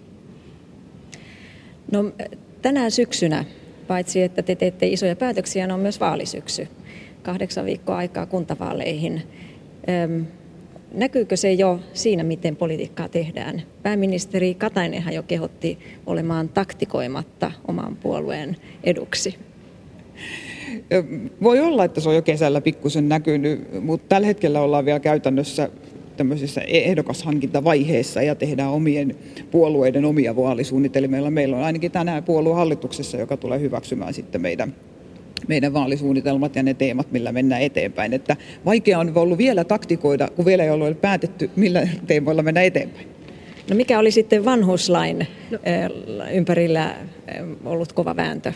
No, 1.92 2.12
tänään 2.62 2.90
syksynä, 2.90 3.44
paitsi 3.86 4.22
että 4.22 4.42
te 4.42 4.54
teette 4.54 4.86
isoja 4.86 5.16
päätöksiä, 5.16 5.74
on 5.74 5.80
myös 5.80 6.00
vaalisyksy. 6.00 6.68
Kahdeksan 7.22 7.64
viikkoa 7.64 7.96
aikaa 7.96 8.26
kuntavaaleihin. 8.26 9.22
Öm, 10.04 10.26
näkyykö 10.92 11.36
se 11.36 11.52
jo 11.52 11.80
siinä, 11.92 12.24
miten 12.24 12.56
politiikkaa 12.56 13.08
tehdään? 13.08 13.62
Pääministeri 13.82 14.54
Katainenhan 14.54 15.14
jo 15.14 15.22
kehotti 15.22 15.78
olemaan 16.06 16.48
taktikoimatta 16.48 17.52
oman 17.68 17.96
puolueen 17.96 18.56
eduksi. 18.84 19.34
Voi 21.42 21.60
olla, 21.60 21.84
että 21.84 22.00
se 22.00 22.08
on 22.08 22.14
jo 22.14 22.22
kesällä 22.22 22.60
pikkusen 22.60 23.08
näkynyt, 23.08 23.82
mutta 23.82 24.08
tällä 24.08 24.26
hetkellä 24.26 24.60
ollaan 24.60 24.84
vielä 24.84 25.00
käytännössä 25.00 25.68
tämmöisessä 26.16 26.60
ehdokashankintavaiheessa 26.60 28.22
ja 28.22 28.34
tehdään 28.34 28.70
omien 28.70 29.16
puolueiden 29.50 30.04
omia 30.04 30.36
vaalisuunnitelmia. 30.36 31.30
Meillä 31.30 31.56
on 31.56 31.64
ainakin 31.64 31.90
tänään 31.90 32.24
puoluehallituksessa, 32.24 33.16
joka 33.16 33.36
tulee 33.36 33.60
hyväksymään 33.60 34.14
sitten 34.14 34.40
meidän 34.40 34.74
meidän 35.48 35.72
vaalisuunnitelmat 35.72 36.56
ja 36.56 36.62
ne 36.62 36.74
teemat, 36.74 37.12
millä 37.12 37.32
mennään 37.32 37.62
eteenpäin. 37.62 38.12
Että 38.12 38.36
vaikea 38.64 38.98
on 38.98 39.12
ollut 39.14 39.38
vielä 39.38 39.64
taktikoida, 39.64 40.28
kun 40.36 40.44
vielä 40.44 40.64
ei 40.64 40.70
ole 40.70 40.94
päätetty, 40.94 41.50
millä 41.56 41.88
teemoilla 42.06 42.42
mennään 42.42 42.66
eteenpäin. 42.66 43.08
No 43.70 43.76
mikä 43.76 43.98
oli 43.98 44.10
sitten 44.10 44.44
vanhuslain 44.44 45.26
no. 45.50 45.58
ympärillä 46.32 46.94
ollut 47.64 47.92
kova 47.92 48.16
vääntö? 48.16 48.52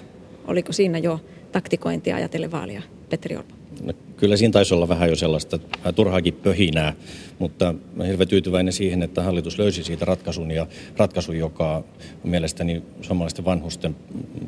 Oliko 0.46 0.72
siinä 0.72 0.98
jo 0.98 1.20
taktikointia 1.52 2.16
ajatellen 2.16 2.50
vaalia, 2.50 2.82
Petteri 3.10 3.36
Orpo? 3.36 3.54
No, 3.82 3.92
kyllä 4.16 4.36
siinä 4.36 4.52
taisi 4.52 4.74
olla 4.74 4.88
vähän 4.88 5.08
jo 5.08 5.16
sellaista 5.16 5.58
vähän 5.78 5.94
turhaakin 5.94 6.34
pöhinää, 6.34 6.94
mutta 7.38 7.74
olen 7.96 8.08
hirveän 8.08 8.28
tyytyväinen 8.28 8.72
siihen, 8.72 9.02
että 9.02 9.22
hallitus 9.22 9.58
löysi 9.58 9.84
siitä 9.84 10.04
ratkaisun 10.04 10.50
ja 10.50 10.66
ratkaisun, 10.96 11.38
joka 11.38 11.76
on 11.76 11.84
mielestäni 12.24 12.82
suomalaisten 13.02 13.44
vanhusten 13.44 13.96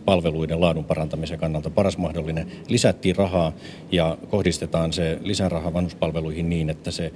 palveluiden 0.04 0.61
laadun 0.61 0.85
parantamisen 0.85 1.38
kannalta 1.38 1.71
paras 1.71 1.99
mahdollinen. 1.99 2.47
Lisättiin 2.69 3.16
rahaa 3.16 3.52
ja 3.92 4.19
kohdistetaan 4.30 4.92
se 4.92 5.19
lisäraha 5.23 5.73
vanhuspalveluihin 5.73 6.49
niin, 6.49 6.71
että 6.71 6.90
se 6.90 7.12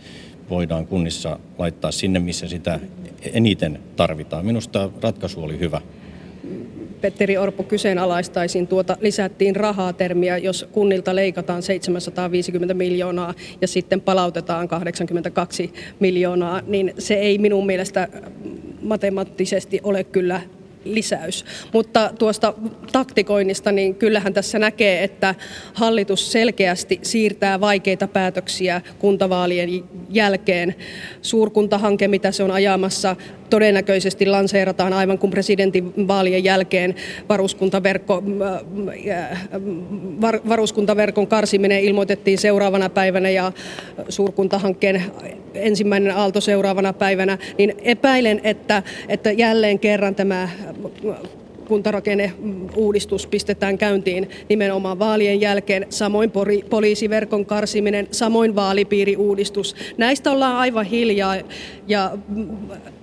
voidaan 0.50 0.86
kunnissa 0.86 1.38
laittaa 1.58 1.92
sinne, 1.92 2.18
missä 2.18 2.48
sitä 2.48 2.80
eniten 3.22 3.80
tarvitaan. 3.96 4.46
Minusta 4.46 4.90
ratkaisu 5.02 5.42
oli 5.42 5.58
hyvä. 5.58 5.80
Petteri 7.04 7.36
Orpo 7.36 7.62
kyseenalaistaisin 7.62 8.66
tuota 8.66 8.96
lisättiin 9.00 9.56
rahaa 9.56 9.92
termiä, 9.92 10.38
jos 10.38 10.68
kunnilta 10.72 11.14
leikataan 11.14 11.62
750 11.62 12.74
miljoonaa 12.74 13.34
ja 13.60 13.68
sitten 13.68 14.00
palautetaan 14.00 14.68
82 14.68 15.72
miljoonaa, 16.00 16.60
niin 16.66 16.94
se 16.98 17.14
ei 17.14 17.38
minun 17.38 17.66
mielestä 17.66 18.08
matemaattisesti 18.82 19.80
ole 19.82 20.04
kyllä 20.04 20.40
lisäys. 20.84 21.44
Mutta 21.72 22.10
tuosta 22.18 22.54
taktikoinnista, 22.92 23.72
niin 23.72 23.94
kyllähän 23.94 24.34
tässä 24.34 24.58
näkee, 24.58 25.04
että 25.04 25.34
hallitus 25.74 26.32
selkeästi 26.32 26.98
siirtää 27.02 27.60
vaikeita 27.60 28.08
päätöksiä 28.08 28.80
kuntavaalien 28.98 29.68
jälkeen. 30.10 30.74
Suurkuntahanke, 31.22 32.08
mitä 32.08 32.32
se 32.32 32.42
on 32.42 32.50
ajamassa, 32.50 33.16
todennäköisesti 33.50 34.26
lanseerataan 34.26 34.92
aivan 34.92 35.18
kuin 35.18 35.30
presidentin 35.30 36.08
vaalien 36.08 36.44
jälkeen 36.44 36.94
varuskuntaverkko, 37.28 38.22
äh, 39.10 39.32
äh, 39.32 39.38
varuskuntaverkon 40.48 41.26
karsiminen 41.26 41.80
ilmoitettiin 41.80 42.38
seuraavana 42.38 42.88
päivänä 42.88 43.30
ja 43.30 43.52
suurkuntahankkeen 44.08 45.02
ensimmäinen 45.54 46.16
aalto 46.16 46.40
seuraavana 46.40 46.92
päivänä, 46.92 47.38
niin 47.58 47.74
epäilen, 47.82 48.40
että, 48.44 48.82
että 49.08 49.32
jälleen 49.32 49.78
kerran 49.78 50.14
tämä 50.14 50.48
kuntarakenneuudistus 51.68 53.26
pistetään 53.26 53.78
käyntiin 53.78 54.30
nimenomaan 54.48 54.98
vaalien 54.98 55.40
jälkeen, 55.40 55.86
samoin 55.90 56.32
poliisiverkon 56.70 57.46
karsiminen, 57.46 58.08
samoin 58.10 58.54
vaalipiiriuudistus. 58.54 59.74
Näistä 59.98 60.30
ollaan 60.30 60.56
aivan 60.56 60.84
hiljaa 60.84 61.36
ja 61.88 62.18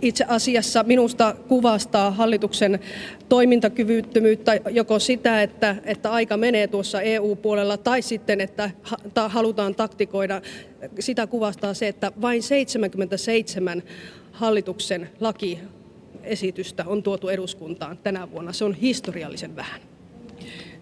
itse 0.01 0.25
asiassa 0.28 0.84
minusta 0.84 1.36
kuvastaa 1.48 2.12
hallituksen 2.12 2.80
toimintakyvyttömyyttä 3.30 4.60
joko 4.70 5.00
sitä, 5.00 5.42
että, 5.42 5.75
että 5.86 6.12
aika 6.12 6.38
menee 6.38 6.68
tuossa 6.68 7.01
EU-puolella 7.01 7.78
tai 7.78 8.01
sitten, 8.01 8.42
että 8.42 8.72
halutaan 9.28 9.75
taktikoida. 9.75 10.42
Sitä 11.00 11.28
kuvastaa 11.28 11.74
se, 11.74 11.88
että 11.88 12.12
vain 12.22 12.44
77 12.44 13.84
hallituksen 14.32 15.10
laki 15.20 15.60
esitystä 16.24 16.84
on 16.88 17.04
tuotu 17.04 17.30
eduskuntaan 17.30 17.98
tänä 17.98 18.32
vuonna. 18.32 18.54
Se 18.54 18.66
on 18.66 18.74
historiallisen 18.74 19.56
vähän. 19.56 19.82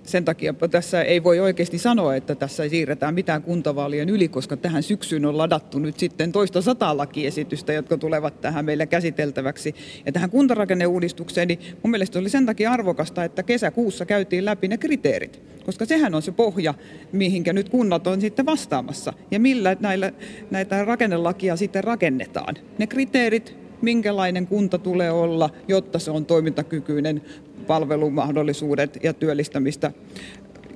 Sen 0.04 0.26
takia 0.26 0.54
tässä 0.54 1.02
ei 1.02 1.24
voi 1.24 1.40
oikeasti 1.40 1.78
sanoa, 1.78 2.16
että 2.16 2.36
tässä 2.36 2.70
siirretään 2.70 3.14
mitään 3.14 3.44
kuntavaalien 3.44 4.10
yli, 4.10 4.28
koska 4.28 4.58
tähän 4.58 4.84
syksyyn 4.84 5.26
on 5.26 5.38
ladattu 5.38 5.80
nyt 5.80 6.00
sitten 6.00 6.32
toista 6.32 6.62
sataa 6.62 6.98
lakiesitystä, 6.98 7.74
jotka 7.74 7.98
tulevat 7.98 8.42
tähän 8.42 8.66
meille 8.66 8.86
käsiteltäväksi. 8.86 9.76
Ja 10.06 10.12
tähän 10.12 10.30
kuntarakenneuudistukseen, 10.30 11.48
niin 11.48 11.60
mun 11.84 11.92
mielestä 11.92 12.20
oli 12.20 12.30
sen 12.30 12.46
takia 12.46 12.72
arvokasta, 12.72 13.24
että 13.24 13.44
kesäkuussa 13.44 14.06
käytiin 14.06 14.46
läpi 14.46 14.68
ne 14.68 14.78
kriteerit, 14.78 15.42
koska 15.66 15.86
sehän 15.86 16.16
on 16.16 16.22
se 16.22 16.32
pohja, 16.32 16.74
mihinkä 17.12 17.54
nyt 17.54 17.70
kunnat 17.70 18.08
on 18.08 18.22
sitten 18.22 18.46
vastaamassa 18.46 19.14
ja 19.32 19.40
millä 19.40 19.78
näillä, 19.80 20.12
näitä 20.52 20.86
rakennelakia 20.86 21.56
sitten 21.56 21.84
rakennetaan. 21.84 22.56
Ne 22.78 22.88
kriteerit, 22.88 23.56
minkälainen 23.82 24.48
kunta 24.48 24.78
tulee 24.78 25.12
olla, 25.12 25.50
jotta 25.68 26.00
se 26.00 26.12
on 26.12 26.26
toimintakykyinen 26.26 27.22
palvelumahdollisuudet 27.68 28.98
ja 29.04 29.14
työllistämistä 29.14 29.92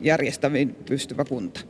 järjestäviin 0.01 0.75
pystyvä 0.85 1.25
kunta. 1.25 1.61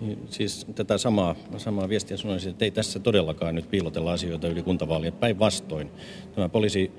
Niin, 0.00 0.18
siis 0.30 0.66
tätä 0.74 0.98
samaa, 0.98 1.34
samaa 1.56 1.88
viestiä 1.88 2.16
sanoisin, 2.16 2.50
että 2.50 2.64
ei 2.64 2.70
tässä 2.70 2.98
todellakaan 2.98 3.54
nyt 3.54 3.70
piilotella 3.70 4.12
asioita 4.12 4.48
yli 4.48 4.62
kuntavaalien. 4.62 5.12
Päinvastoin 5.12 5.90
tämä 6.34 6.48
poliisi 6.48 6.90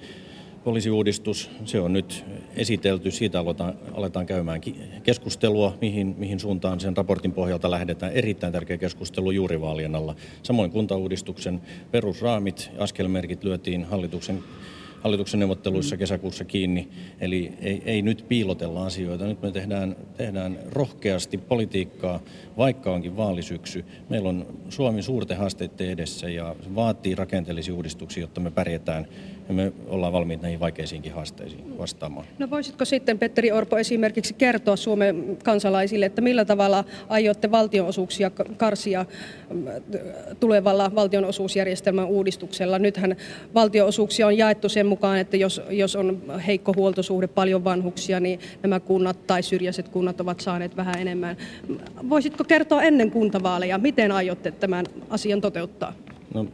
poliisiuudistus, 0.64 1.50
se 1.66 1.80
on 1.80 1.94
nyt 1.94 2.26
esitelty, 2.56 3.12
siitä 3.12 3.40
aletaan, 3.40 3.74
aletaan 3.94 4.26
käymään 4.26 4.62
keskustelua, 5.04 5.78
mihin, 5.82 6.16
mihin 6.18 6.40
suuntaan 6.40 6.80
sen 6.80 6.98
raportin 6.98 7.32
pohjalta 7.32 7.72
lähdetään. 7.72 8.14
Erittäin 8.14 8.54
tärkeä 8.54 8.78
keskustelu 8.78 9.32
juuri 9.32 9.62
vaalien 9.62 9.96
alla. 9.96 10.16
Samoin 10.44 10.72
kuntauudistuksen 10.72 11.62
perusraamit, 11.92 12.72
askelmerkit 12.78 13.44
lyötiin 13.44 13.86
hallituksen 13.86 14.44
hallituksen 15.02 15.40
neuvotteluissa 15.40 15.98
kesäkuussa 15.98 16.46
kiinni. 16.46 16.90
Eli 17.22 17.54
ei, 17.62 17.82
ei 17.86 18.02
nyt 18.02 18.26
piilotella 18.28 18.86
asioita. 18.86 19.26
Nyt 19.26 19.42
me 19.42 19.52
tehdään, 19.52 19.96
tehdään 20.18 20.60
rohkeasti 20.72 21.38
politiikkaa, 21.38 22.20
vaikka 22.58 22.94
onkin 22.94 23.18
vaalisyksy. 23.18 23.86
Meillä 24.10 24.30
on 24.30 24.48
Suomi 24.70 25.02
suurten 25.02 25.38
haasteiden 25.38 25.90
edessä 25.90 26.30
ja 26.30 26.56
se 26.62 26.76
vaatii 26.76 27.16
rakenteellisia 27.16 27.74
uudistuksia, 27.74 28.22
jotta 28.22 28.42
me 28.42 28.52
pärjätään 28.52 29.08
ja 29.50 29.54
me 29.54 29.74
ollaan 29.88 30.14
valmiit 30.14 30.42
näihin 30.42 30.60
vaikeisiinkin 30.60 31.14
haasteisiin 31.14 31.78
vastaamaan. 31.78 32.26
No 32.40 32.50
voisitko 32.50 32.86
sitten, 32.86 33.20
Petteri 33.20 33.52
Orpo, 33.52 33.78
esimerkiksi 33.78 34.34
kertoa 34.34 34.76
Suomen 34.76 35.38
kansalaisille, 35.44 36.06
että 36.06 36.22
millä 36.22 36.46
tavalla 36.46 36.86
aiotte 37.10 37.52
valtionosuuksia 37.52 38.30
karsia 38.58 39.06
mm, 39.50 39.66
tulevalla 40.40 40.92
valtionosuusjärjestelmän 40.96 42.08
uudistuksella? 42.08 42.80
Nythän 42.80 43.16
valtionosuuksia 43.56 44.28
on 44.28 44.38
jaettu 44.38 44.70
sen 44.70 44.86
mukaan, 44.90 45.20
että 45.20 45.38
jos, 45.38 45.62
jos 45.70 45.96
on 45.96 46.22
heikko 46.48 46.74
huoltosuhde, 46.76 47.28
paljon 47.28 47.64
vanhuksia, 47.64 48.20
niin 48.20 48.40
nämä 48.64 48.80
kunnat 48.80 49.28
tai 49.28 49.44
syrjäiset 49.44 49.90
kunnat 49.90 50.22
ovat 50.22 50.40
saaneet 50.40 50.78
vähän 50.78 50.96
enemmän. 51.00 51.38
Voisitko 52.10 52.44
kertoa 52.44 52.84
ennen 52.84 53.12
kuntavaaleja, 53.12 53.78
miten 53.78 54.12
aiotte 54.12 54.52
tämän 54.52 54.86
asian 55.10 55.42
toteuttaa? 55.42 55.94
No, 56.34 56.46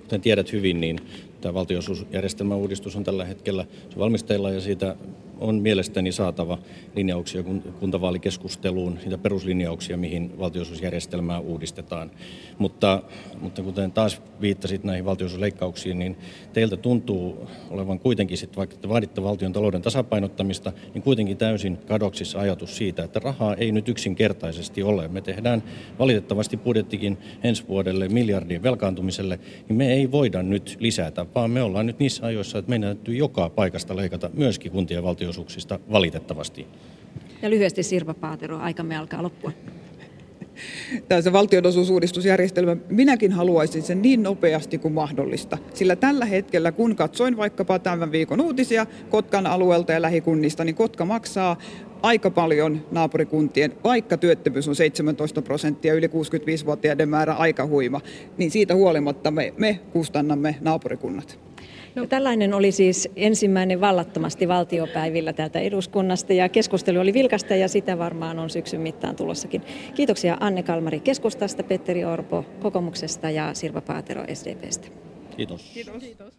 kuten 0.00 0.20
tiedät 0.20 0.52
hyvin, 0.52 0.80
niin 0.80 0.98
tämä 1.40 1.54
valtionosuusjärjestelmän 1.54 2.58
uudistus 2.58 2.96
on 2.96 3.04
tällä 3.04 3.24
hetkellä 3.24 3.64
valmisteilla 3.98 4.50
ja 4.50 4.60
siitä 4.60 4.96
on 5.42 5.54
mielestäni 5.54 6.12
saatava 6.12 6.58
linjauksia 6.94 7.42
kuntavaalikeskusteluun, 7.80 8.98
niitä 9.02 9.18
peruslinjauksia, 9.18 9.96
mihin 9.96 10.38
valtionosuusjärjestelmää 10.38 11.38
uudistetaan. 11.38 12.10
Mutta, 12.58 13.02
mutta 13.40 13.62
kuten 13.62 13.92
taas 13.92 14.22
viittasit 14.40 14.84
näihin 14.84 15.04
valtionosuusleikkauksiin, 15.04 15.98
niin 15.98 16.16
teiltä 16.52 16.76
tuntuu 16.76 17.48
olevan 17.70 17.98
kuitenkin, 17.98 18.38
sit, 18.38 18.56
vaikka 18.56 18.76
te 18.76 18.88
vaaditte 18.88 19.22
valtion 19.22 19.52
talouden 19.52 19.82
tasapainottamista, 19.82 20.72
niin 20.94 21.02
kuitenkin 21.02 21.36
täysin 21.36 21.76
kadoksissa 21.76 22.40
ajatus 22.40 22.76
siitä, 22.76 23.04
että 23.04 23.20
rahaa 23.20 23.54
ei 23.54 23.72
nyt 23.72 23.88
yksinkertaisesti 23.88 24.82
ole. 24.82 25.08
Me 25.08 25.20
tehdään 25.20 25.62
valitettavasti 25.98 26.56
budjettikin 26.56 27.18
ensi 27.42 27.68
vuodelle 27.68 28.08
miljardien 28.08 28.62
velkaantumiselle, 28.62 29.38
niin 29.68 29.76
me 29.76 29.92
ei 29.92 30.10
voida 30.10 30.42
nyt 30.42 30.76
lisätä, 30.80 31.26
vaan 31.34 31.50
me 31.50 31.62
ollaan 31.62 31.86
nyt 31.86 31.98
niissä 31.98 32.26
ajoissa, 32.26 32.58
että 32.58 32.68
meidän 32.68 32.96
täytyy 32.96 33.14
joka 33.16 33.48
paikasta 33.48 33.96
leikata 33.96 34.30
myöskin 34.34 34.72
kuntien 34.72 35.02
valtion 35.02 35.31
valtionosuuksista 35.32 35.78
valitettavasti. 35.92 36.66
Ja 37.42 37.50
lyhyesti 37.50 37.82
Sirpa 37.82 38.14
Paatero, 38.14 38.58
aikamme 38.58 38.96
alkaa 38.96 39.22
loppua. 39.22 39.52
Tämä 41.08 41.32
valtionosuusuudistusjärjestelmä, 41.32 42.76
minäkin 42.88 43.32
haluaisin 43.32 43.82
sen 43.82 44.02
niin 44.02 44.22
nopeasti 44.22 44.78
kuin 44.78 44.94
mahdollista. 44.94 45.58
Sillä 45.74 45.96
tällä 45.96 46.24
hetkellä, 46.24 46.72
kun 46.72 46.96
katsoin 46.96 47.36
vaikkapa 47.36 47.78
tämän 47.78 48.12
viikon 48.12 48.40
uutisia 48.40 48.86
Kotkan 49.10 49.46
alueelta 49.46 49.92
ja 49.92 50.02
lähikunnista, 50.02 50.64
niin 50.64 50.74
Kotka 50.74 51.04
maksaa 51.04 51.56
aika 52.02 52.30
paljon 52.30 52.86
naapurikuntien, 52.90 53.72
vaikka 53.84 54.16
työttömyys 54.16 54.68
on 54.68 54.76
17 54.76 55.42
prosenttia, 55.42 55.94
yli 55.94 56.06
65-vuotiaiden 56.06 57.08
määrä 57.08 57.34
aika 57.34 57.66
huima, 57.66 58.00
niin 58.36 58.50
siitä 58.50 58.74
huolimatta 58.74 59.30
me, 59.30 59.54
me 59.56 59.80
kustannamme 59.92 60.56
naapurikunnat. 60.60 61.51
No, 61.94 62.06
tällainen 62.06 62.54
oli 62.54 62.72
siis 62.72 63.08
ensimmäinen 63.16 63.80
vallattomasti 63.80 64.48
valtiopäivillä 64.48 65.32
täältä 65.32 65.60
eduskunnasta 65.60 66.32
ja 66.32 66.48
keskustelu 66.48 66.98
oli 66.98 67.14
vilkasta 67.14 67.56
ja 67.56 67.68
sitä 67.68 67.98
varmaan 67.98 68.38
on 68.38 68.50
syksyn 68.50 68.80
mittaan 68.80 69.16
tulossakin. 69.16 69.62
Kiitoksia 69.94 70.36
Anne 70.40 70.62
Kalmari 70.62 71.00
keskustasta, 71.00 71.62
Petteri 71.62 72.04
Orpo 72.04 72.44
kokoomuksesta 72.60 73.30
ja 73.30 73.54
Sirpa 73.54 73.80
Paatero 73.80 74.24
SDPstä. 74.34 74.88
Kiitos. 75.36 75.70
Kiitos. 75.74 76.02
Kiitos. 76.02 76.34